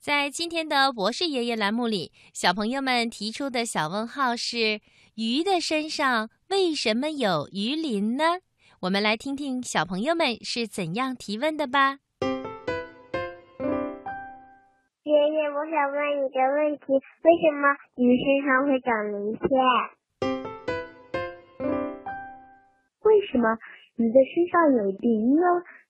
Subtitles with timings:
[0.00, 4.78] 在今天的博士爷爷栏目里，小朋友们提出的小问号是：
[5.16, 8.38] 鱼的身上为什么有鱼鳞呢？
[8.82, 11.98] 我们来听听小朋友们是怎样提问的吧。
[15.02, 19.50] 爷爷，我想问你个问题：为什么鱼身上会长鳞片？
[23.02, 23.58] 为什么
[23.96, 25.42] 鱼的身上有鳞呢？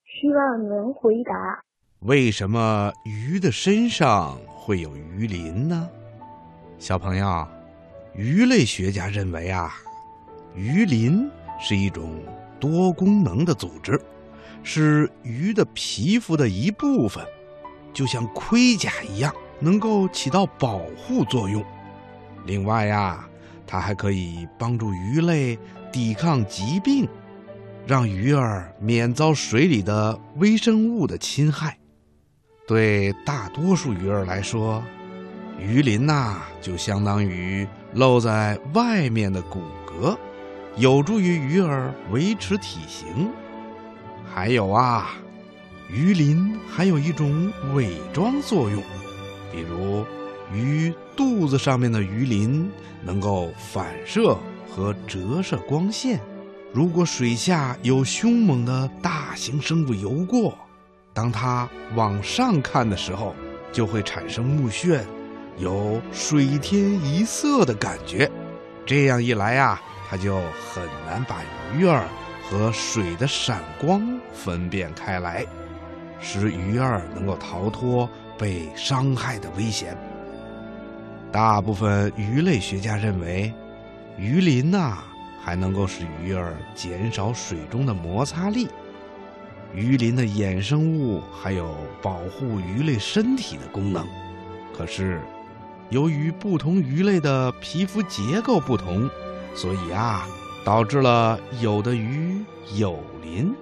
[0.03, 1.63] 希望能回答。
[2.03, 5.89] 为什么鱼的身上会有鱼鳞呢？
[6.77, 7.45] 小朋友，
[8.15, 9.75] 鱼类学家认为啊，
[10.55, 12.09] 鱼鳞是一种
[12.57, 13.99] 多功能的组织，
[14.63, 17.21] 是鱼的皮肤的一部分，
[17.91, 21.61] 就像盔甲一样，能够起到保护作用。
[22.45, 23.27] 另外呀，
[23.67, 25.59] 它还可以帮助鱼类
[25.91, 27.05] 抵抗疾病，
[27.85, 31.77] 让鱼儿免遭水里的微生物的侵害。
[32.69, 34.83] 对大多数鱼儿来说，
[35.57, 40.15] 鱼鳞呐就相当于露在外面的骨骼，
[40.75, 43.31] 有助于鱼儿维持体型。
[44.23, 45.09] 还有啊，
[45.89, 48.83] 鱼鳞还有一种伪装作用，
[49.51, 50.05] 比如
[50.53, 52.69] 鱼肚子上面的鱼鳞
[53.01, 54.37] 能够反射
[54.69, 56.19] 和折射光线。
[56.71, 60.53] 如果水下有凶猛的大型生物游过。
[61.19, 63.35] 当它往上看的时候，
[63.73, 65.01] 就会产生目眩，
[65.57, 68.31] 有水天一色的感觉。
[68.85, 70.37] 这样一来呀，它就
[70.73, 71.41] 很难把
[71.75, 72.05] 鱼儿
[72.41, 74.01] 和水的闪光
[74.31, 75.45] 分辨开来，
[76.21, 79.97] 使鱼儿能够逃脱被伤害的危险。
[81.33, 83.53] 大部分鱼类学家认为，
[84.17, 84.99] 鱼鳞呐
[85.43, 88.69] 还能够使鱼儿减少水中的摩擦力。
[89.73, 94.05] 鱼鳞的衍生物还有保护鱼类身体的功能，
[94.75, 95.21] 可是，
[95.89, 99.09] 由于不同鱼类的皮肤结构不同，
[99.53, 100.27] 所以啊，
[100.65, 102.43] 导致了有的鱼
[102.75, 103.53] 有鳞，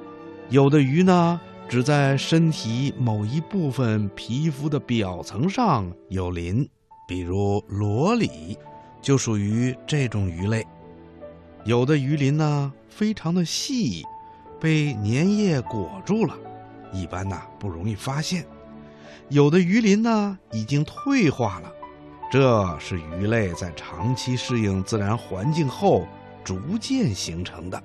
[0.50, 6.68] 有的鱼呢只在身体某一部分皮肤的表层上有鳞，
[7.08, 8.58] 比如螺鲤
[9.02, 10.66] 就属于这种鱼类。
[11.66, 14.06] 有的鱼鳞呢非常的细。
[14.60, 16.34] 被粘液裹住了，
[16.92, 18.46] 一般呢不容易发现。
[19.30, 21.72] 有的鱼鳞呢已经退化了，
[22.32, 26.08] 这是鱼类在长期适应自然环境后
[26.44, 27.82] 逐渐形成的。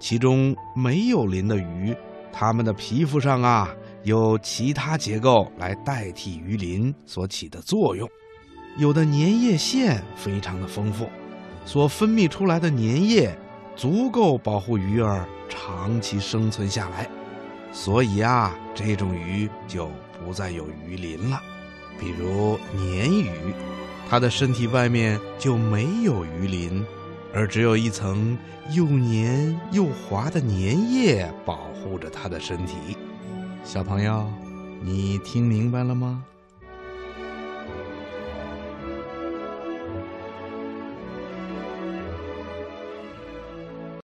[0.00, 1.94] 其中没有鳞的鱼，
[2.32, 3.68] 它们的皮肤上啊
[4.02, 8.08] 有其他结构来代替鱼鳞所起的作用。
[8.78, 11.06] 有的粘液腺非常的丰富，
[11.64, 13.38] 所分泌出来的粘液
[13.82, 15.26] 足够保护鱼儿。
[15.48, 17.10] 长期生存下来，
[17.72, 19.90] 所以啊，这种鱼就
[20.24, 21.42] 不再有鱼鳞了。
[21.98, 23.52] 比如鲶鱼，
[24.08, 26.86] 它的身体外面就没有鱼鳞，
[27.34, 28.38] 而只有一层
[28.70, 32.96] 又黏又滑的粘液保护着它的身体。
[33.64, 34.30] 小朋友，
[34.80, 36.22] 你听明白了吗？